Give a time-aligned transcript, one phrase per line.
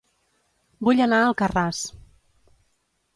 [0.87, 1.83] Vull anar a Alcarràs